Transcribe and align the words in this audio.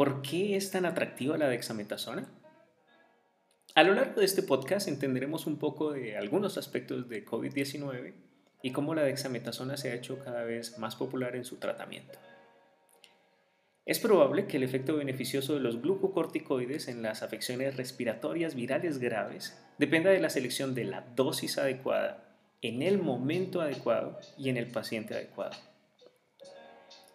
¿Por 0.00 0.22
qué 0.22 0.56
es 0.56 0.70
tan 0.70 0.86
atractiva 0.86 1.36
la 1.36 1.50
dexametasona? 1.50 2.26
A 3.74 3.82
lo 3.82 3.92
largo 3.92 4.20
de 4.20 4.24
este 4.24 4.42
podcast 4.42 4.88
entenderemos 4.88 5.46
un 5.46 5.58
poco 5.58 5.92
de 5.92 6.16
algunos 6.16 6.56
aspectos 6.56 7.06
de 7.10 7.22
COVID-19 7.22 8.14
y 8.62 8.72
cómo 8.72 8.94
la 8.94 9.02
dexametasona 9.02 9.76
se 9.76 9.90
ha 9.90 9.94
hecho 9.94 10.18
cada 10.24 10.42
vez 10.44 10.78
más 10.78 10.96
popular 10.96 11.36
en 11.36 11.44
su 11.44 11.56
tratamiento. 11.56 12.18
Es 13.84 13.98
probable 13.98 14.46
que 14.46 14.56
el 14.56 14.62
efecto 14.62 14.96
beneficioso 14.96 15.52
de 15.52 15.60
los 15.60 15.82
glucocorticoides 15.82 16.88
en 16.88 17.02
las 17.02 17.22
afecciones 17.22 17.76
respiratorias 17.76 18.54
virales 18.54 19.00
graves 19.00 19.62
dependa 19.76 20.08
de 20.08 20.20
la 20.20 20.30
selección 20.30 20.74
de 20.74 20.84
la 20.84 21.02
dosis 21.14 21.58
adecuada 21.58 22.38
en 22.62 22.80
el 22.80 22.96
momento 22.96 23.60
adecuado 23.60 24.18
y 24.38 24.48
en 24.48 24.56
el 24.56 24.68
paciente 24.68 25.12
adecuado. 25.12 25.69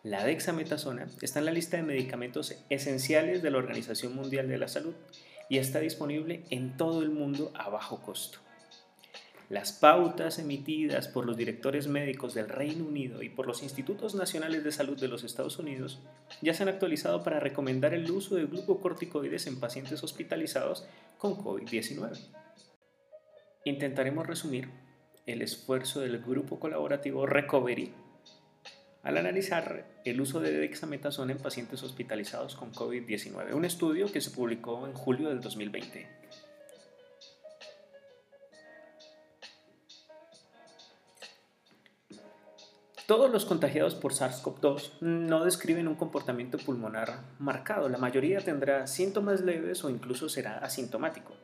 La 0.06 0.24
dexametasona 0.24 1.08
está 1.24 1.40
en 1.40 1.46
la 1.46 1.52
lista 1.52 1.78
de 1.78 1.84
medicamentos 1.84 2.56
esenciales 2.70 3.42
de 3.42 3.50
la 3.50 3.58
Organización 3.58 4.16
Mundial 4.16 4.48
de 4.48 4.60
la 4.60 4.68
Salud 4.68 4.94
y 5.50 5.58
está 5.58 5.80
disponible 5.80 6.44
en 6.52 6.78
todo 6.78 7.02
el 7.02 7.10
mundo 7.10 7.52
a 7.56 7.70
bajo 7.70 8.04
costo. 8.04 8.38
Las 9.50 9.72
pautas 9.72 10.38
emitidas 10.38 11.08
por 11.08 11.26
los 11.26 11.36
directores 11.36 11.88
médicos 11.88 12.36
del 12.36 12.50
Reino 12.50 12.86
Unido 12.86 13.24
y 13.24 13.30
por 13.30 13.48
los 13.48 13.64
Institutos 13.64 14.14
Nacionales 14.14 14.64
de 14.64 14.72
Salud 14.72 15.00
de 15.00 15.08
los 15.08 15.24
Estados 15.24 15.58
Unidos 15.58 16.00
ya 16.40 16.54
se 16.54 16.62
han 16.62 16.70
actualizado 16.70 17.24
para 17.24 17.40
recomendar 17.40 17.96
el 17.96 18.12
uso 18.12 18.36
de 18.36 18.46
glucocorticoides 18.46 19.48
en 19.48 19.60
pacientes 19.60 20.04
hospitalizados 20.04 20.86
con 21.18 21.36
COVID-19. 21.36 22.16
Intentaremos 23.64 24.28
resumir 24.28 24.70
el 25.26 25.42
esfuerzo 25.42 26.02
del 26.02 26.20
grupo 26.20 26.60
colaborativo 26.60 27.26
Recovery 27.26 28.05
al 29.06 29.18
analizar 29.18 29.86
el 30.04 30.20
uso 30.20 30.40
de 30.40 30.52
dexametasona 30.52 31.32
en 31.32 31.38
pacientes 31.38 31.84
hospitalizados 31.84 32.56
con 32.56 32.74
COVID-19, 32.74 33.54
un 33.54 33.64
estudio 33.64 34.12
que 34.12 34.20
se 34.20 34.32
publicó 34.32 34.86
en 34.88 34.94
julio 34.94 35.30
del 35.30 35.42
2020. 35.42 36.10
Todos 43.06 43.32
los 43.32 43.46
contagiados 43.46 43.94
por 43.94 44.14
SARS-CoV-2 44.14 45.02
no 45.02 45.46
describen 45.46 45.88
un 45.88 45.94
comportamiento 45.94 46.58
pulmonar 46.58 47.20
marcado. 47.38 47.88
La 47.88 48.00
mayoría 48.00 48.40
tendrá 48.40 48.88
síntomas 48.88 49.42
leves 49.42 49.84
o 49.84 49.92
incluso 49.92 50.28
será 50.28 50.58
asintomático. 50.58 51.36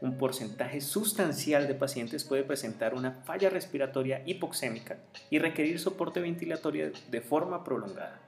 Un 0.00 0.16
porcentaje 0.16 0.80
sustancial 0.80 1.68
de 1.68 1.74
pacientes 1.74 2.24
puede 2.24 2.42
presentar 2.42 2.94
una 2.94 3.20
falla 3.24 3.50
respiratoria 3.50 4.22
hipoxémica 4.24 4.96
y 5.28 5.38
requerir 5.38 5.78
soporte 5.78 6.20
ventilatorio 6.20 6.90
de 7.10 7.20
forma 7.20 7.64
prolongada. 7.64 8.18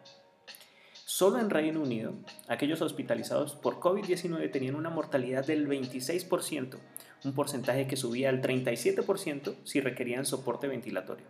Solo 1.06 1.38
en 1.38 1.48
Reino 1.48 1.80
Unido, 1.80 2.12
aquellos 2.46 2.82
hospitalizados 2.82 3.54
por 3.54 3.80
COVID-19 3.80 4.50
tenían 4.50 4.74
una 4.74 4.90
mortalidad 4.90 5.46
del 5.46 5.66
26%, 5.66 6.76
un 7.24 7.34
porcentaje 7.34 7.86
que 7.86 7.96
subía 7.96 8.28
al 8.28 8.42
37% 8.42 9.54
si 9.64 9.80
requerían 9.80 10.26
soporte 10.26 10.68
ventilatorio. 10.68 11.26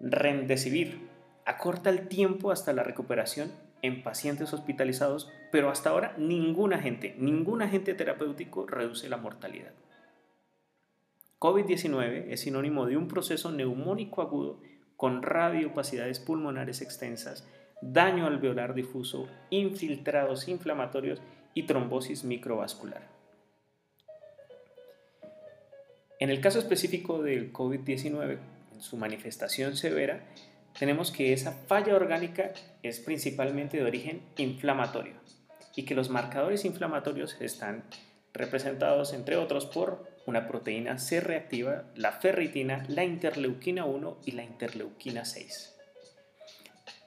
Remdesivir 0.00 1.08
acorta 1.44 1.90
el 1.90 2.08
tiempo 2.08 2.50
hasta 2.50 2.72
la 2.72 2.82
recuperación 2.82 3.50
en 3.86 4.02
pacientes 4.02 4.52
hospitalizados, 4.52 5.30
pero 5.50 5.70
hasta 5.70 5.90
ahora 5.90 6.14
ningún 6.18 6.72
agente, 6.72 7.14
ningún 7.18 7.62
agente 7.62 7.94
terapéutico 7.94 8.66
reduce 8.66 9.08
la 9.08 9.16
mortalidad. 9.16 9.72
COVID-19 11.38 12.26
es 12.28 12.40
sinónimo 12.40 12.86
de 12.86 12.96
un 12.96 13.08
proceso 13.08 13.50
neumónico 13.52 14.22
agudo 14.22 14.60
con 14.96 15.22
radiopacidades 15.22 16.18
pulmonares 16.18 16.80
extensas, 16.80 17.46
daño 17.82 18.26
alveolar 18.26 18.74
difuso, 18.74 19.28
infiltrados 19.50 20.48
inflamatorios 20.48 21.20
y 21.54 21.64
trombosis 21.64 22.24
microvascular. 22.24 23.08
En 26.18 26.30
el 26.30 26.40
caso 26.40 26.58
específico 26.58 27.22
del 27.22 27.52
COVID-19, 27.52 28.38
su 28.78 28.96
manifestación 28.96 29.76
severa, 29.76 30.24
tenemos 30.78 31.10
que 31.10 31.32
esa 31.32 31.52
falla 31.52 31.94
orgánica 31.94 32.52
es 32.82 33.00
principalmente 33.00 33.78
de 33.78 33.84
origen 33.84 34.22
inflamatorio 34.36 35.14
y 35.74 35.84
que 35.84 35.94
los 35.94 36.10
marcadores 36.10 36.64
inflamatorios 36.64 37.36
están 37.40 37.84
representados, 38.32 39.12
entre 39.12 39.36
otros, 39.36 39.66
por 39.66 40.06
una 40.26 40.46
proteína 40.46 40.98
C 40.98 41.20
reactiva, 41.20 41.84
la 41.94 42.12
ferritina, 42.12 42.84
la 42.88 43.04
interleuquina 43.04 43.84
1 43.84 44.18
y 44.24 44.32
la 44.32 44.44
interleuquina 44.44 45.24
6. 45.24 45.74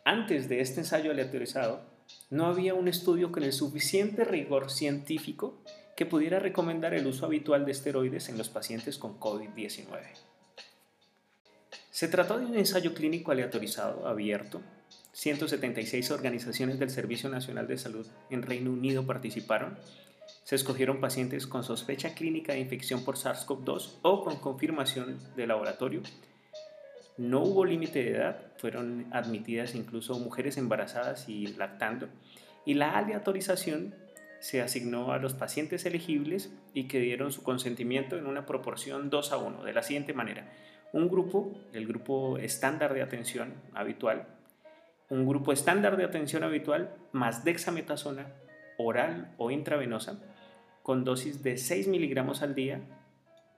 Antes 0.06 0.50
de 0.50 0.62
este 0.62 0.80
ensayo 0.80 1.12
aleatorizado, 1.12 1.82
no 2.30 2.48
había 2.48 2.74
un 2.74 2.88
estudio 2.88 3.32
con 3.32 3.44
el 3.44 3.54
suficiente 3.54 4.24
rigor 4.24 4.72
científico 4.72 5.62
que 5.96 6.06
pudiera 6.06 6.40
recomendar 6.40 6.94
el 6.94 7.06
uso 7.06 7.26
habitual 7.26 7.66
de 7.66 7.74
esteroides 7.74 8.30
en 8.30 8.38
los 8.38 8.50
pacientes 8.50 8.98
con 8.98 9.20
COVID-19. 9.20 10.00
Se 12.00 12.08
trató 12.08 12.40
de 12.40 12.46
un 12.46 12.56
ensayo 12.56 12.94
clínico 12.94 13.34
aleatorizado, 13.34 14.08
abierto. 14.08 14.62
176 15.12 16.12
organizaciones 16.12 16.80
del 16.80 16.92
Servicio 16.92 17.30
Nacional 17.30 17.68
de 17.68 17.78
Salud 17.78 18.08
en 18.30 18.42
Reino 18.42 18.72
Unido 18.72 19.06
participaron. 19.06 19.78
Se 20.46 20.56
escogieron 20.56 21.02
pacientes 21.02 21.46
con 21.46 21.66
sospecha 21.66 22.14
clínica 22.14 22.54
de 22.54 22.62
infección 22.62 23.04
por 23.04 23.18
SARS-CoV-2 23.18 23.98
o 24.04 24.24
con 24.24 24.38
confirmación 24.38 25.20
de 25.36 25.46
laboratorio. 25.46 26.02
No 27.18 27.42
hubo 27.42 27.66
límite 27.66 28.02
de 28.02 28.12
edad, 28.12 28.44
fueron 28.60 29.08
admitidas 29.12 29.76
incluso 29.76 30.18
mujeres 30.20 30.56
embarazadas 30.56 31.28
y 31.28 31.48
lactando. 31.48 32.08
Y 32.66 32.76
la 32.76 32.98
aleatorización 32.98 33.94
se 34.40 34.62
asignó 34.62 35.12
a 35.12 35.18
los 35.18 35.34
pacientes 35.34 35.86
elegibles 35.86 36.50
y 36.74 36.88
que 36.88 37.02
dieron 37.02 37.34
su 37.34 37.44
consentimiento 37.44 38.18
en 38.18 38.26
una 38.26 38.46
proporción 38.46 39.10
2 39.10 39.34
a 39.34 39.38
1, 39.38 39.64
de 39.66 39.74
la 39.74 39.84
siguiente 39.84 40.14
manera 40.14 40.50
un 40.94 41.08
grupo, 41.10 41.52
el 41.74 41.88
grupo 41.88 42.38
estándar 42.38 42.94
de 42.94 43.02
atención 43.02 43.54
habitual, 43.74 44.28
un 45.10 45.28
grupo 45.28 45.52
estándar 45.52 45.98
de 45.98 46.06
atención 46.06 46.44
habitual 46.44 46.96
más 47.12 47.44
dexametasona 47.44 48.28
oral 48.78 49.34
o 49.38 49.52
intravenosa 49.52 50.20
con 50.84 51.04
dosis 51.04 51.44
de 51.44 51.58
6 51.58 51.88
miligramos 51.88 52.42
al 52.42 52.56
día 52.56 52.82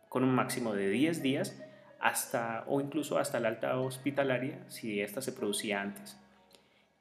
con 0.09 0.23
un 0.23 0.33
máximo 0.33 0.73
de 0.73 0.89
10 0.89 1.21
días 1.21 1.61
hasta 1.99 2.65
o 2.67 2.81
incluso 2.81 3.17
hasta 3.19 3.39
la 3.39 3.49
alta 3.49 3.79
hospitalaria 3.79 4.59
si 4.67 4.99
esta 4.99 5.21
se 5.21 5.31
producía 5.31 5.81
antes. 5.81 6.17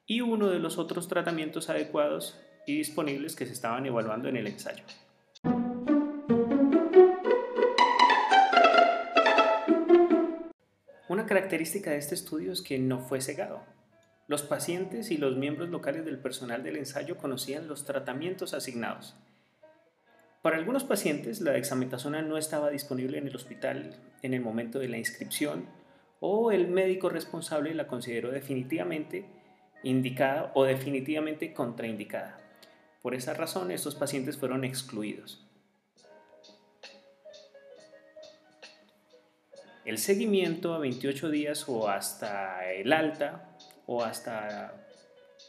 Y 0.05 0.21
uno 0.21 0.49
de 0.49 0.59
los 0.59 0.77
otros 0.77 1.07
tratamientos 1.07 1.69
adecuados 1.69 2.39
y 2.65 2.77
disponibles 2.77 3.35
que 3.35 3.45
se 3.45 3.53
estaban 3.53 3.85
evaluando 3.85 4.29
en 4.29 4.37
el 4.37 4.47
ensayo. 4.47 4.83
Una 11.11 11.25
característica 11.25 11.91
de 11.91 11.97
este 11.97 12.15
estudio 12.15 12.53
es 12.53 12.61
que 12.61 12.79
no 12.79 12.99
fue 12.99 13.19
cegado. 13.19 13.65
Los 14.29 14.43
pacientes 14.43 15.11
y 15.11 15.17
los 15.17 15.35
miembros 15.35 15.67
locales 15.67 16.05
del 16.05 16.19
personal 16.19 16.63
del 16.63 16.77
ensayo 16.77 17.17
conocían 17.17 17.67
los 17.67 17.83
tratamientos 17.83 18.53
asignados. 18.53 19.17
Para 20.41 20.55
algunos 20.55 20.85
pacientes, 20.85 21.41
la 21.41 21.51
dexametasona 21.51 22.21
no 22.21 22.37
estaba 22.37 22.69
disponible 22.69 23.17
en 23.17 23.27
el 23.27 23.35
hospital 23.35 23.93
en 24.21 24.33
el 24.33 24.39
momento 24.39 24.79
de 24.79 24.87
la 24.87 24.97
inscripción 24.97 25.65
o 26.21 26.53
el 26.53 26.69
médico 26.69 27.09
responsable 27.09 27.73
la 27.73 27.87
consideró 27.87 28.31
definitivamente 28.31 29.25
indicada 29.83 30.53
o 30.55 30.63
definitivamente 30.63 31.53
contraindicada. 31.53 32.39
Por 33.01 33.15
esa 33.15 33.33
razón, 33.33 33.71
estos 33.71 33.95
pacientes 33.95 34.37
fueron 34.37 34.63
excluidos. 34.63 35.45
El 39.85 39.97
seguimiento 39.97 40.73
a 40.73 40.79
28 40.79 41.29
días 41.29 41.65
o 41.67 41.89
hasta 41.89 42.71
el 42.71 42.93
alta 42.93 43.55
o 43.87 44.03
hasta 44.03 44.85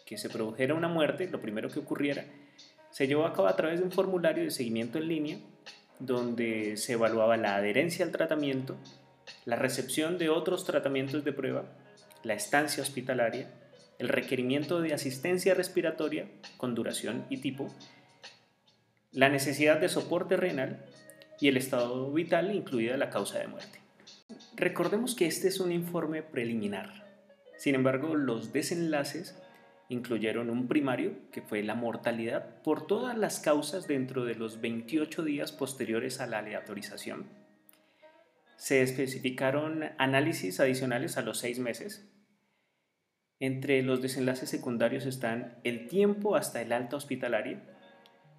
que 0.06 0.16
se 0.16 0.30
produjera 0.30 0.74
una 0.74 0.88
muerte, 0.88 1.28
lo 1.28 1.40
primero 1.40 1.68
que 1.68 1.80
ocurriera, 1.80 2.24
se 2.90 3.06
llevó 3.06 3.26
a 3.26 3.32
cabo 3.32 3.48
a 3.48 3.56
través 3.56 3.80
de 3.80 3.84
un 3.84 3.92
formulario 3.92 4.44
de 4.44 4.50
seguimiento 4.50 4.98
en 4.98 5.08
línea 5.08 5.38
donde 5.98 6.76
se 6.76 6.94
evaluaba 6.94 7.36
la 7.36 7.56
adherencia 7.56 8.04
al 8.04 8.10
tratamiento, 8.10 8.76
la 9.44 9.56
recepción 9.56 10.18
de 10.18 10.30
otros 10.30 10.64
tratamientos 10.64 11.24
de 11.24 11.32
prueba, 11.32 11.64
la 12.22 12.34
estancia 12.34 12.82
hospitalaria, 12.82 13.48
el 13.98 14.08
requerimiento 14.08 14.80
de 14.80 14.94
asistencia 14.94 15.54
respiratoria 15.54 16.26
con 16.56 16.74
duración 16.74 17.24
y 17.30 17.36
tipo, 17.38 17.72
la 19.12 19.28
necesidad 19.28 19.78
de 19.78 19.88
soporte 19.88 20.36
renal 20.36 20.84
y 21.38 21.48
el 21.48 21.56
estado 21.56 22.10
vital, 22.12 22.54
incluida 22.54 22.96
la 22.96 23.10
causa 23.10 23.38
de 23.38 23.46
muerte. 23.46 23.81
Recordemos 24.56 25.14
que 25.14 25.26
este 25.26 25.48
es 25.48 25.60
un 25.60 25.72
informe 25.72 26.22
preliminar. 26.22 27.06
Sin 27.56 27.74
embargo, 27.74 28.14
los 28.16 28.52
desenlaces 28.52 29.40
incluyeron 29.88 30.50
un 30.50 30.68
primario, 30.68 31.12
que 31.30 31.42
fue 31.42 31.62
la 31.62 31.74
mortalidad 31.74 32.62
por 32.62 32.86
todas 32.86 33.16
las 33.16 33.40
causas 33.40 33.86
dentro 33.86 34.24
de 34.24 34.34
los 34.34 34.60
28 34.60 35.22
días 35.22 35.52
posteriores 35.52 36.20
a 36.20 36.26
la 36.26 36.38
aleatorización. 36.38 37.26
Se 38.56 38.82
especificaron 38.82 39.90
análisis 39.98 40.60
adicionales 40.60 41.16
a 41.18 41.22
los 41.22 41.38
seis 41.38 41.58
meses. 41.58 42.08
Entre 43.38 43.82
los 43.82 44.00
desenlaces 44.00 44.48
secundarios 44.48 45.04
están 45.04 45.58
el 45.64 45.88
tiempo 45.88 46.36
hasta 46.36 46.62
el 46.62 46.72
alta 46.72 46.96
hospitalaria 46.96 47.60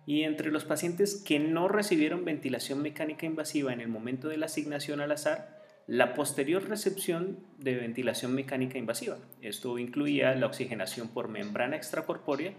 y 0.06 0.24
entre 0.24 0.52
los 0.52 0.66
pacientes 0.66 1.22
que 1.26 1.40
no 1.40 1.68
recibieron 1.68 2.26
ventilación 2.26 2.82
mecánica 2.82 3.26
invasiva 3.26 3.74
en 3.74 3.82
el 3.82 3.90
momento 3.90 4.28
de 4.28 4.38
la 4.38 4.46
asignación 4.48 5.02
al 5.02 5.12
azar, 5.12 5.63
la 5.88 6.14
posterior 6.14 6.68
recepción 6.70 7.40
de 7.58 7.76
ventilación 7.76 8.34
mecánica 8.34 8.78
invasiva. 8.78 9.18
Esto 9.42 9.78
incluía 9.78 10.34
la 10.36 10.46
oxigenación 10.46 11.10
por 11.10 11.28
membrana 11.28 11.76
extracorpórea 11.76 12.54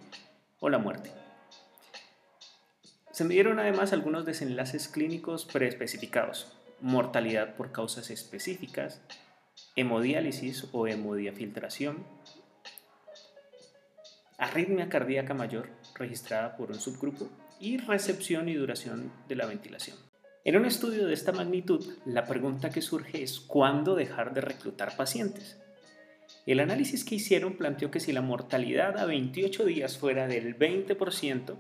o 0.61 0.69
la 0.69 0.79
muerte. 0.79 1.11
Se 3.13 3.25
midieron 3.25 3.59
además 3.61 3.93
algunos 3.93 4.27
desenlaces 4.27 4.89
clínicos 4.89 5.47
preespecificados, 5.47 6.53
mortalidad 6.81 7.55
por 7.55 7.73
causas 7.73 8.11
específicas, 8.11 9.01
hemodiálisis 9.77 10.67
o 10.73 10.87
hemodiafiltración, 10.87 12.05
arritmia 14.37 14.89
cardíaca 14.89 15.33
mayor 15.33 15.71
registrada 15.95 16.57
por 16.57 16.71
un 16.71 16.81
subgrupo 16.81 17.31
y 17.61 17.79
recepción 17.79 18.49
y 18.49 18.55
duración 18.55 19.13
de 19.29 19.37
la 19.37 19.47
ventilación. 19.47 19.97
En 20.47 20.59
un 20.59 20.67
estudio 20.67 21.07
de 21.07 21.15
esta 21.15 21.33
magnitud, 21.33 21.83
la 22.05 22.27
pregunta 22.27 22.69
que 22.69 22.83
surge 22.83 23.23
es 23.23 23.41
¿cuándo 23.41 23.95
dejar 23.95 24.35
de 24.35 24.43
reclutar 24.43 24.95
pacientes? 24.95 25.59
El 26.45 26.61
análisis 26.61 27.03
que 27.07 27.15
hicieron 27.15 27.57
planteó 27.57 27.91
que 27.91 27.99
si 27.99 28.13
la 28.13 28.21
mortalidad 28.21 28.99
a 28.99 29.07
28 29.07 29.65
días 29.65 29.97
fuera 29.97 30.29
del 30.29 30.59
20%, 30.59 31.55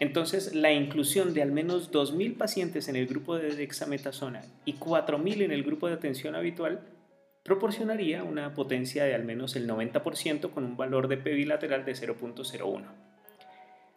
entonces 0.00 0.54
la 0.54 0.70
inclusión 0.72 1.32
de 1.32 1.40
al 1.40 1.52
menos 1.52 1.90
2.000 1.90 2.36
pacientes 2.36 2.88
en 2.88 2.96
el 2.96 3.06
grupo 3.06 3.38
de 3.38 3.56
dexametasona 3.56 4.42
y 4.66 4.74
4.000 4.74 5.44
en 5.44 5.52
el 5.52 5.64
grupo 5.64 5.88
de 5.88 5.94
atención 5.94 6.34
habitual 6.34 6.82
proporcionaría 7.44 8.24
una 8.24 8.52
potencia 8.52 9.04
de 9.04 9.14
al 9.14 9.24
menos 9.24 9.56
el 9.56 9.66
90% 9.66 10.50
con 10.50 10.64
un 10.64 10.76
valor 10.76 11.08
de 11.08 11.16
P 11.16 11.32
bilateral 11.32 11.86
de 11.86 11.92
0.01, 11.92 12.84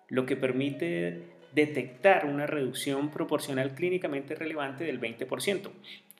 lo 0.07 0.25
que 0.25 0.38
permite 0.38 1.41
detectar 1.53 2.25
una 2.25 2.48
reducción 2.48 3.12
proporcional 3.12 3.74
clínicamente 3.75 4.36
relevante 4.36 4.83
del 4.83 5.00
20%. 5.00 5.69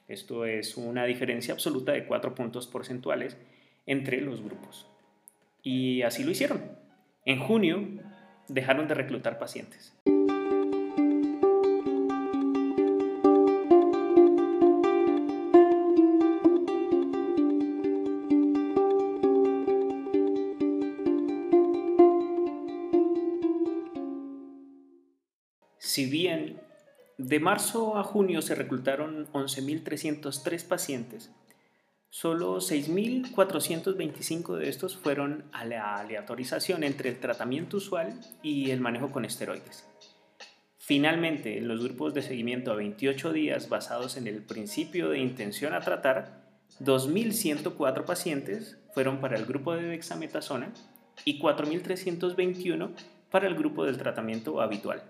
Esto 0.08 0.46
es 0.46 0.76
una 0.78 1.06
diferencia 1.06 1.54
absoluta 1.54 1.94
de 1.94 2.06
4 2.06 2.36
puntos 2.36 2.68
porcentuales 2.68 3.38
entre 3.86 4.22
los 4.22 4.44
grupos. 4.44 4.88
Y 5.64 6.02
así 6.02 6.24
lo 6.24 6.32
hicieron. 6.32 6.62
En 7.26 7.40
junio 7.40 7.88
dejaron 8.48 8.88
de 8.88 8.96
reclutar 8.96 9.40
pacientes. 9.40 9.94
De 27.32 27.40
marzo 27.40 27.98
a 27.98 28.04
junio 28.04 28.42
se 28.42 28.56
reclutaron 28.56 29.32
11.303 29.32 30.68
pacientes, 30.68 31.32
Solo 32.10 32.58
6.425 32.58 34.58
de 34.58 34.68
estos 34.68 34.98
fueron 34.98 35.46
a 35.54 35.64
la 35.64 35.96
aleatorización 35.96 36.84
entre 36.84 37.08
el 37.08 37.22
tratamiento 37.22 37.78
usual 37.78 38.20
y 38.44 38.72
el 38.72 38.82
manejo 38.82 39.14
con 39.14 39.24
esteroides. 39.24 39.88
Finalmente, 40.78 41.58
en 41.58 41.70
los 41.70 41.82
grupos 41.82 42.14
de 42.14 42.22
seguimiento 42.22 42.74
a 42.74 42.76
28 42.76 43.32
días 43.32 43.70
basados 43.70 44.18
en 44.18 44.28
el 44.28 44.44
principio 44.44 45.08
de 45.08 45.20
intención 45.20 45.74
a 45.74 45.80
tratar, 45.80 46.44
2.104 46.82 48.04
pacientes 48.04 48.78
fueron 48.94 49.22
para 49.22 49.38
el 49.38 49.46
grupo 49.46 49.74
de 49.74 49.84
dexametasona 49.84 50.74
y 51.24 51.40
4.321 51.40 52.90
para 53.30 53.48
el 53.48 53.56
grupo 53.56 53.86
del 53.86 53.98
tratamiento 53.98 54.60
habitual 54.60 55.02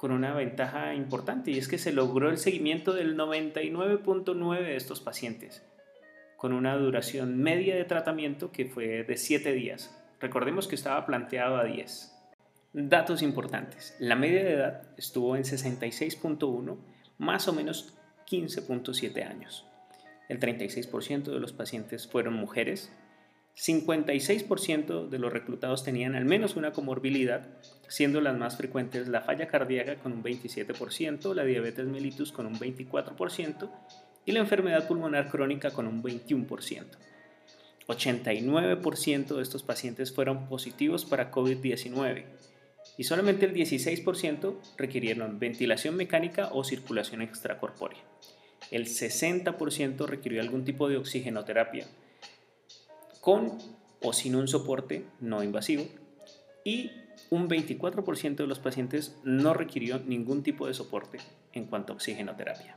con 0.00 0.12
una 0.12 0.32
ventaja 0.32 0.94
importante 0.94 1.50
y 1.50 1.58
es 1.58 1.68
que 1.68 1.76
se 1.76 1.92
logró 1.92 2.30
el 2.30 2.38
seguimiento 2.38 2.94
del 2.94 3.18
99.9 3.18 4.62
de 4.62 4.76
estos 4.76 4.98
pacientes, 5.02 5.62
con 6.38 6.54
una 6.54 6.74
duración 6.74 7.36
media 7.36 7.76
de 7.76 7.84
tratamiento 7.84 8.50
que 8.50 8.64
fue 8.64 9.04
de 9.04 9.16
7 9.18 9.52
días. 9.52 9.94
Recordemos 10.18 10.68
que 10.68 10.74
estaba 10.74 11.04
planteado 11.04 11.58
a 11.58 11.64
10. 11.64 12.16
Datos 12.72 13.20
importantes. 13.20 13.94
La 13.98 14.16
media 14.16 14.42
de 14.42 14.54
edad 14.54 14.82
estuvo 14.96 15.36
en 15.36 15.42
66.1, 15.42 16.78
más 17.18 17.46
o 17.46 17.52
menos 17.52 17.92
15.7 18.26 19.28
años. 19.28 19.66
El 20.30 20.40
36% 20.40 21.24
de 21.24 21.40
los 21.40 21.52
pacientes 21.52 22.06
fueron 22.06 22.32
mujeres, 22.32 22.90
56% 23.56 25.08
de 25.08 25.18
los 25.18 25.32
reclutados 25.32 25.84
tenían 25.84 26.14
al 26.14 26.24
menos 26.24 26.56
una 26.56 26.72
comorbilidad, 26.72 27.48
siendo 27.88 28.20
las 28.20 28.36
más 28.36 28.56
frecuentes 28.56 29.08
la 29.08 29.20
falla 29.20 29.48
cardíaca 29.48 29.96
con 29.96 30.12
un 30.12 30.22
27%, 30.22 31.34
la 31.34 31.44
diabetes 31.44 31.86
mellitus 31.86 32.32
con 32.32 32.46
un 32.46 32.54
24% 32.58 33.70
y 34.24 34.32
la 34.32 34.40
enfermedad 34.40 34.86
pulmonar 34.86 35.28
crónica 35.28 35.70
con 35.72 35.86
un 35.86 36.02
21%. 36.02 36.84
89% 37.86 39.36
de 39.36 39.42
estos 39.42 39.62
pacientes 39.62 40.12
fueron 40.12 40.48
positivos 40.48 41.04
para 41.04 41.30
COVID-19 41.32 42.24
y 42.96 43.04
solamente 43.04 43.46
el 43.46 43.54
16% 43.54 44.56
requirieron 44.76 45.38
ventilación 45.38 45.96
mecánica 45.96 46.50
o 46.52 46.64
circulación 46.64 47.22
extracorpórea. 47.22 48.00
El 48.70 48.86
60% 48.86 50.06
requirió 50.06 50.40
algún 50.40 50.64
tipo 50.64 50.88
de 50.88 50.96
oxigenoterapia, 50.96 51.86
con 53.20 53.58
o 54.02 54.12
sin 54.12 54.34
un 54.34 54.48
soporte 54.48 55.04
no 55.20 55.42
invasivo 55.42 55.84
y 56.64 56.90
un 57.30 57.48
24% 57.48 58.36
de 58.36 58.46
los 58.46 58.58
pacientes 58.58 59.16
no 59.24 59.54
requirió 59.54 59.98
ningún 59.98 60.42
tipo 60.42 60.66
de 60.66 60.74
soporte 60.74 61.18
en 61.52 61.66
cuanto 61.66 61.92
a 61.92 61.96
oxigenoterapia. 61.96 62.76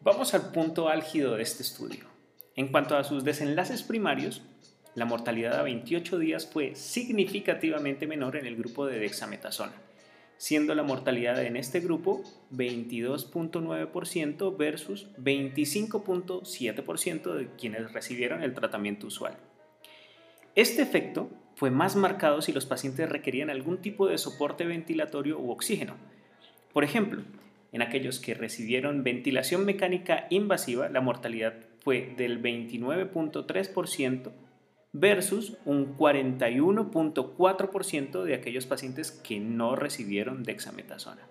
Vamos 0.00 0.34
al 0.34 0.50
punto 0.50 0.88
álgido 0.88 1.36
de 1.36 1.42
este 1.42 1.62
estudio. 1.62 2.06
En 2.56 2.68
cuanto 2.68 2.96
a 2.96 3.04
sus 3.04 3.22
desenlaces 3.22 3.82
primarios, 3.82 4.42
la 4.94 5.04
mortalidad 5.04 5.58
a 5.58 5.62
28 5.62 6.18
días 6.18 6.46
fue 6.46 6.74
significativamente 6.74 8.06
menor 8.06 8.36
en 8.36 8.46
el 8.46 8.56
grupo 8.56 8.86
de 8.86 8.98
dexametasona 8.98 9.89
siendo 10.40 10.74
la 10.74 10.82
mortalidad 10.82 11.44
en 11.44 11.56
este 11.58 11.80
grupo 11.80 12.22
22.9% 12.50 14.56
versus 14.56 15.06
25.7% 15.18 17.34
de 17.34 17.48
quienes 17.58 17.92
recibieron 17.92 18.42
el 18.42 18.54
tratamiento 18.54 19.08
usual. 19.08 19.36
Este 20.54 20.80
efecto 20.80 21.28
fue 21.56 21.70
más 21.70 21.94
marcado 21.94 22.40
si 22.40 22.54
los 22.54 22.64
pacientes 22.64 23.10
requerían 23.10 23.50
algún 23.50 23.82
tipo 23.82 24.08
de 24.08 24.16
soporte 24.16 24.64
ventilatorio 24.64 25.38
u 25.38 25.50
oxígeno. 25.50 25.96
Por 26.72 26.84
ejemplo, 26.84 27.20
en 27.72 27.82
aquellos 27.82 28.18
que 28.18 28.32
recibieron 28.32 29.04
ventilación 29.04 29.66
mecánica 29.66 30.26
invasiva, 30.30 30.88
la 30.88 31.02
mortalidad 31.02 31.66
fue 31.80 32.14
del 32.16 32.42
29.3% 32.42 34.32
versus 34.92 35.56
un 35.64 35.96
41.4% 35.96 38.24
de 38.24 38.34
aquellos 38.34 38.66
pacientes 38.66 39.12
que 39.12 39.40
no 39.40 39.76
recibieron 39.76 40.42
dexametasona. 40.42 41.26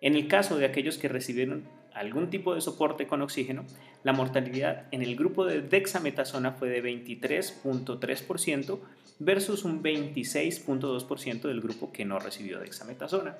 En 0.00 0.14
el 0.14 0.28
caso 0.28 0.56
de 0.58 0.66
aquellos 0.66 0.98
que 0.98 1.08
recibieron 1.08 1.64
algún 1.92 2.30
tipo 2.30 2.54
de 2.54 2.60
soporte 2.60 3.06
con 3.06 3.22
oxígeno, 3.22 3.64
la 4.04 4.12
mortalidad 4.12 4.86
en 4.92 5.02
el 5.02 5.16
grupo 5.16 5.44
de 5.44 5.62
dexametasona 5.62 6.52
fue 6.52 6.68
de 6.68 6.80
23.3% 6.82 8.78
versus 9.18 9.64
un 9.64 9.82
26.2% 9.82 11.40
del 11.42 11.60
grupo 11.60 11.90
que 11.90 12.04
no 12.04 12.20
recibió 12.20 12.60
dexametasona. 12.60 13.36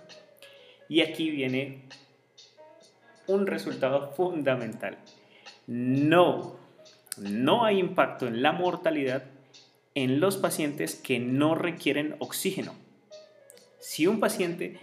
Y 0.88 1.02
aquí 1.02 1.30
viene 1.30 1.84
un 3.28 3.46
resultado 3.46 4.10
fundamental. 4.12 4.98
No 5.66 6.56
no 7.20 7.64
hay 7.64 7.78
impacto 7.78 8.26
en 8.26 8.42
la 8.42 8.52
mortalidad 8.52 9.24
en 9.94 10.20
los 10.20 10.36
pacientes 10.36 10.94
que 10.94 11.18
no 11.18 11.54
requieren 11.54 12.16
oxígeno. 12.18 12.74
Si 13.80 14.06
un 14.06 14.20
paciente 14.20 14.78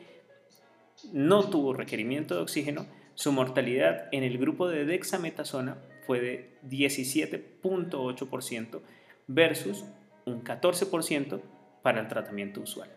no 1.14 1.50
tuvo 1.50 1.74
requerimiento 1.74 2.36
de 2.36 2.42
oxígeno, 2.42 2.86
su 3.14 3.32
mortalidad 3.32 4.10
en 4.12 4.24
el 4.24 4.38
grupo 4.38 4.68
de 4.68 4.86
dexametasona 4.86 5.78
fue 6.06 6.20
de 6.20 6.60
17.8% 6.70 8.82
versus 9.28 9.86
un 10.26 10.44
14% 10.44 11.42
para 11.82 12.02
el 12.02 12.08
tratamiento 12.08 12.62
usual. 12.62 12.90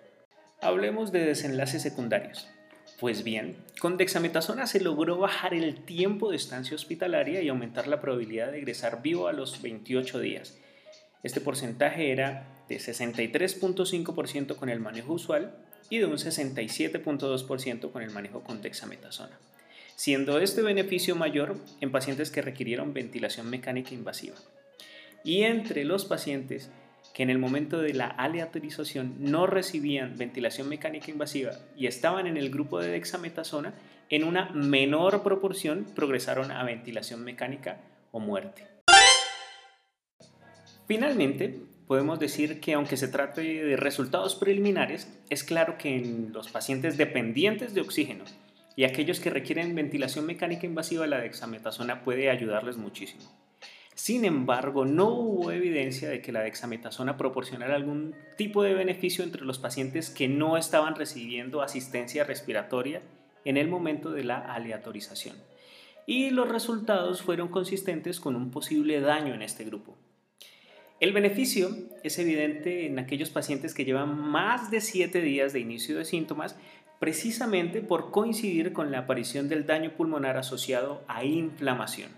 Hablemos 0.61 1.13
de 1.13 1.25
desenlaces 1.25 1.83
secundarios. 1.83 2.51
Pues 2.99 3.23
bien, 3.23 3.57
con 3.79 3.97
dexametasona 3.97 4.67
se 4.67 4.81
logró 4.81 5.19
bajar 5.19 5.55
el 5.55 5.85
tiempo 5.85 6.31
de 6.31 6.37
estancia 6.37 6.75
hospitalaria 6.75 7.41
y 7.41 7.49
aumentar 7.49 7.87
la 7.87 8.01
probabilidad 8.01 8.51
de 8.51 8.59
egresar 8.59 9.03
vivo 9.03 9.29
a 9.29 9.33
los 9.33 9.63
28 9.63 10.19
días. 10.19 10.59
Este 11.23 11.41
porcentaje 11.41 12.11
era 12.11 12.65
de 12.69 12.79
63.5% 12.79 14.57
con 14.57 14.69
el 14.69 14.81
manejo 14.81 15.13
usual 15.13 15.55
y 15.91 15.99
de 15.99 16.07
un 16.07 16.15
67.2% 16.17 17.93
con 17.93 18.03
el 18.03 18.11
manejo 18.11 18.43
con 18.43 18.63
dexametasona. 18.63 19.39
siendo 19.95 20.39
este 20.39 20.63
beneficio 20.63 21.17
mayor 21.17 21.57
en 21.81 21.91
pacientes 21.91 22.31
que 22.31 22.41
requirieron 22.41 22.95
ventilación 22.95 23.51
mecánica 23.51 23.95
invasiva. 23.95 24.37
Y 25.25 25.43
entre 25.43 25.85
los 25.85 26.05
pacientes 26.05 26.71
que 27.15 27.23
en 27.23 27.31
el 27.31 27.39
momento 27.39 27.81
de 27.81 27.95
la 27.95 28.07
aleatorización 28.07 29.17
no 29.19 29.47
recibían 29.47 30.17
ventilación 30.17 30.69
mecánica 30.69 31.11
invasiva 31.11 31.53
y 31.77 31.87
estaban 31.87 32.27
en 32.27 32.37
el 32.37 32.51
grupo 32.51 32.81
de 32.81 32.91
dexametasona, 32.91 33.75
en 34.11 34.25
una 34.25 34.51
menor 34.51 35.23
proporción 35.23 35.87
progresaron 35.95 36.51
a 36.51 36.63
ventilación 36.65 37.25
mecánica 37.25 37.81
o 38.13 38.21
muerte. 38.21 38.67
Finalmente, 40.87 41.61
podemos 41.87 42.19
decir 42.19 42.61
que 42.61 42.75
aunque 42.75 42.97
se 42.97 43.09
trate 43.09 43.43
de 43.43 43.77
resultados 43.77 44.35
preliminares, 44.35 45.09
es 45.29 45.45
claro 45.45 45.77
que 45.77 45.97
en 45.97 46.33
los 46.33 46.49
pacientes 46.49 46.97
dependientes 46.97 47.75
de 47.75 47.81
oxígeno 47.81 48.25
y 48.77 48.85
aquellos 48.85 49.21
que 49.21 49.31
requieren 49.31 49.75
ventilación 49.75 50.25
mecánica 50.25 50.65
invasiva, 50.65 51.07
la 51.07 51.19
dexametasona 51.19 52.05
puede 52.05 52.31
ayudarles 52.31 52.77
muchísimo. 52.77 53.25
Sin 53.99 54.25
embargo, 54.25 54.85
no 54.85 55.09
hubo 55.09 55.51
evidencia 55.51 56.09
de 56.09 56.23
que 56.23 56.31
la 56.31 56.43
dexametasona 56.43 57.17
proporcionara 57.17 57.75
algún 57.75 58.15
tipo 58.37 58.63
de 58.63 58.73
beneficio 58.73 59.25
entre 59.25 59.45
los 59.45 59.59
pacientes 59.59 60.09
que 60.09 60.29
no 60.29 60.57
estaban 60.57 60.95
recibiendo 60.95 61.63
asistencia 61.63 62.23
respiratoria 62.23 63.03
en 63.45 63.57
el 63.57 63.67
momento 63.67 64.13
de 64.13 64.23
la 64.23 64.39
aleatorización. 64.39 65.35
Y 66.07 66.31
los 66.31 66.49
resultados 66.49 67.23
fueron 67.23 67.49
consistentes 67.49 68.21
con 68.21 68.37
un 68.37 68.53
posible 68.53 69.01
daño 69.01 69.35
en 69.35 69.43
este 69.43 69.65
grupo. 69.65 69.99
El 71.01 71.13
beneficio 71.13 71.69
es 72.05 72.21
evidente 72.21 72.87
en 72.87 73.01
aquellos 73.01 73.31
pacientes 73.31 73.75
que 73.75 73.85
llevan 73.85 74.17
más 74.17 74.71
de 74.71 74.81
7 74.81 75.21
días 75.21 75.53
de 75.53 75.59
inicio 75.59 75.99
de 75.99 76.05
síntomas 76.05 76.55
precisamente 77.01 77.81
por 77.81 78.13
coincidir 78.13 78.73
con 78.73 78.93
la 78.93 79.01
aparición 79.01 79.49
del 79.49 79.67
daño 79.67 79.91
pulmonar 79.97 80.37
asociado 80.37 81.03
a 81.09 81.25
inflamación. 81.25 82.18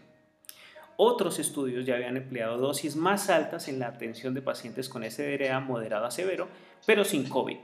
Otros 1.03 1.39
estudios 1.39 1.87
ya 1.87 1.95
habían 1.95 2.19
empleado 2.19 2.59
dosis 2.59 2.95
más 2.95 3.31
altas 3.31 3.69
en 3.69 3.79
la 3.79 3.87
atención 3.87 4.35
de 4.35 4.43
pacientes 4.43 4.91
con 4.91 5.03
SDRA 5.03 5.59
moderado 5.59 6.05
a 6.05 6.11
severo, 6.11 6.47
pero 6.85 7.07
sin 7.07 7.27
COVID, 7.27 7.57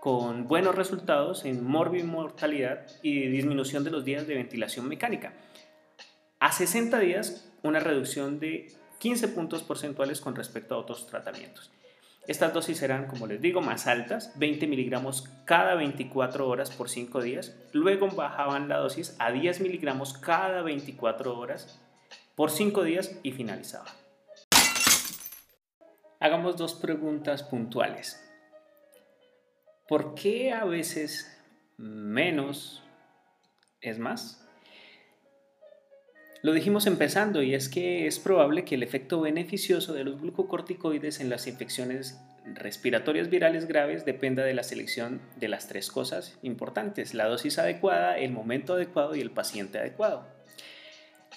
con 0.00 0.48
buenos 0.48 0.74
resultados 0.74 1.44
en 1.44 1.64
mortalidad 1.64 2.84
y 3.00 3.28
disminución 3.28 3.84
de 3.84 3.92
los 3.92 4.04
días 4.04 4.26
de 4.26 4.34
ventilación 4.34 4.88
mecánica. 4.88 5.34
A 6.40 6.50
60 6.50 6.98
días, 6.98 7.48
una 7.62 7.78
reducción 7.78 8.40
de 8.40 8.72
15 8.98 9.28
puntos 9.28 9.62
porcentuales 9.62 10.20
con 10.20 10.34
respecto 10.34 10.74
a 10.74 10.78
otros 10.78 11.06
tratamientos. 11.06 11.70
Estas 12.26 12.52
dosis 12.52 12.78
serán, 12.78 13.06
como 13.06 13.28
les 13.28 13.40
digo, 13.40 13.60
más 13.60 13.86
altas, 13.86 14.32
20 14.34 14.66
miligramos 14.66 15.30
cada 15.44 15.76
24 15.76 16.48
horas 16.48 16.72
por 16.72 16.88
5 16.88 17.22
días. 17.22 17.56
Luego 17.72 18.08
bajaban 18.08 18.68
la 18.68 18.78
dosis 18.78 19.14
a 19.20 19.30
10 19.30 19.60
miligramos 19.60 20.12
cada 20.12 20.62
24 20.62 21.38
horas 21.38 21.78
por 22.38 22.52
cinco 22.52 22.84
días 22.84 23.18
y 23.24 23.32
finalizaba. 23.32 23.92
Hagamos 26.20 26.56
dos 26.56 26.74
preguntas 26.74 27.42
puntuales. 27.42 28.24
¿Por 29.88 30.14
qué 30.14 30.52
a 30.52 30.64
veces 30.64 31.36
menos 31.78 32.84
es 33.80 33.98
más? 33.98 34.46
Lo 36.40 36.52
dijimos 36.52 36.86
empezando 36.86 37.42
y 37.42 37.54
es 37.54 37.68
que 37.68 38.06
es 38.06 38.20
probable 38.20 38.64
que 38.64 38.76
el 38.76 38.84
efecto 38.84 39.20
beneficioso 39.20 39.92
de 39.92 40.04
los 40.04 40.20
glucocorticoides 40.20 41.18
en 41.18 41.30
las 41.30 41.48
infecciones 41.48 42.20
respiratorias 42.44 43.30
virales 43.30 43.66
graves 43.66 44.04
dependa 44.04 44.44
de 44.44 44.54
la 44.54 44.62
selección 44.62 45.20
de 45.40 45.48
las 45.48 45.66
tres 45.66 45.90
cosas 45.90 46.38
importantes, 46.42 47.14
la 47.14 47.26
dosis 47.26 47.58
adecuada, 47.58 48.16
el 48.16 48.30
momento 48.30 48.74
adecuado 48.74 49.16
y 49.16 49.20
el 49.22 49.32
paciente 49.32 49.80
adecuado 49.80 50.37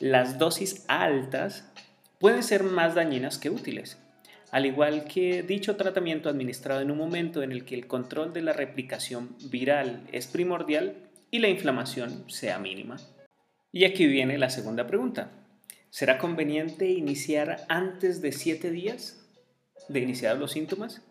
las 0.02 0.40
dosis 0.40 0.84
altas 0.88 1.64
pueden 2.20 2.42
ser 2.42 2.64
más 2.64 2.96
dañinas 2.96 3.38
que 3.38 3.52
útiles, 3.52 4.00
al 4.50 4.66
igual 4.66 5.06
que 5.06 5.44
dicho 5.44 5.76
tratamiento 5.76 6.28
administrado 6.28 6.82
en 6.82 6.90
un 6.90 6.98
momento 6.98 7.44
en 7.44 7.52
el 7.52 7.66
que 7.66 7.76
el 7.76 7.86
control 7.86 8.34
de 8.34 8.42
la 8.42 8.52
replicación 8.52 9.36
viral 9.52 10.08
es 10.12 10.26
primordial 10.26 10.96
y 11.30 11.38
la 11.38 11.50
inflamación 11.50 12.26
sea 12.32 12.58
mínima. 12.58 12.98
Y 13.72 13.86
aquí 13.86 14.08
viene 14.08 14.40
la 14.40 14.50
segunda 14.50 14.88
pregunta. 14.88 15.30
¿Será 15.92 16.18
conveniente 16.18 16.90
iniciar 16.90 17.64
antes 17.70 18.24
de 18.24 18.32
7 18.32 18.72
días 18.72 19.24
de 19.88 20.00
iniciar 20.00 20.36
los 20.38 20.54
síntomas? 20.54 21.04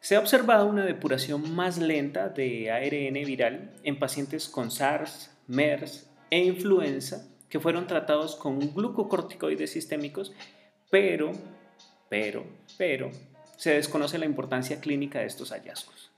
Se 0.00 0.16
ha 0.16 0.20
observado 0.20 0.66
una 0.66 0.84
depuración 0.84 1.54
más 1.54 1.78
lenta 1.78 2.30
de 2.30 2.72
ARN 2.72 3.14
viral 3.24 3.70
en 3.84 4.00
pacientes 4.00 4.48
con 4.48 4.72
SARS, 4.72 5.30
MERS 5.46 6.08
e 6.32 6.38
influenza 6.38 7.28
que 7.50 7.60
fueron 7.60 7.86
tratados 7.86 8.36
con 8.36 8.58
glucocorticoides 8.58 9.70
sistémicos, 9.70 10.32
pero, 10.90 11.32
pero, 12.08 12.46
pero, 12.78 13.10
se 13.58 13.74
desconoce 13.74 14.16
la 14.16 14.24
importancia 14.24 14.80
clínica 14.80 15.18
de 15.18 15.26
estos 15.26 15.50
hallazgos. 15.52 16.10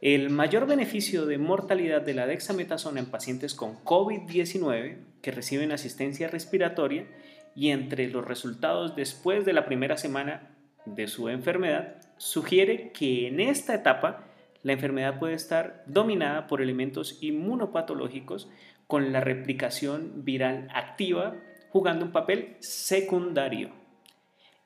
El 0.00 0.30
mayor 0.30 0.66
beneficio 0.66 1.26
de 1.26 1.36
mortalidad 1.36 2.00
de 2.00 2.14
la 2.14 2.26
dexametasona 2.26 3.00
en 3.00 3.10
pacientes 3.10 3.52
con 3.54 3.84
COVID-19 3.84 4.96
que 5.20 5.30
reciben 5.30 5.72
asistencia 5.72 6.26
respiratoria 6.28 7.06
y 7.54 7.68
entre 7.68 8.08
los 8.08 8.24
resultados 8.24 8.96
después 8.96 9.44
de 9.44 9.52
la 9.52 9.66
primera 9.66 9.98
semana 9.98 10.56
de 10.86 11.06
su 11.06 11.28
enfermedad 11.28 11.96
sugiere 12.16 12.92
que 12.92 13.28
en 13.28 13.40
esta 13.40 13.74
etapa 13.74 14.24
la 14.64 14.72
enfermedad 14.72 15.20
puede 15.20 15.34
estar 15.34 15.84
dominada 15.86 16.48
por 16.48 16.60
elementos 16.60 17.18
inmunopatológicos 17.20 18.48
con 18.88 19.12
la 19.12 19.20
replicación 19.20 20.24
viral 20.24 20.68
activa 20.74 21.36
jugando 21.68 22.06
un 22.06 22.12
papel 22.12 22.56
secundario. 22.60 23.70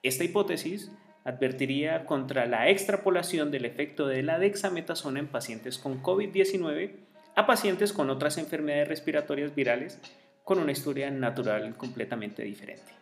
Esta 0.02 0.24
hipótesis 0.24 0.90
advertiría 1.24 2.06
contra 2.06 2.46
la 2.46 2.70
extrapolación 2.70 3.50
del 3.50 3.64
efecto 3.64 4.06
de 4.06 4.22
la 4.22 4.38
dexametasona 4.38 5.18
en 5.18 5.26
pacientes 5.26 5.78
con 5.78 6.02
COVID-19 6.02 6.92
a 7.34 7.46
pacientes 7.46 7.92
con 7.92 8.08
otras 8.08 8.38
enfermedades 8.38 8.88
respiratorias 8.88 9.54
virales 9.54 10.00
con 10.44 10.58
una 10.58 10.72
historia 10.72 11.10
natural 11.10 11.76
completamente 11.76 12.42
diferente. 12.44 12.98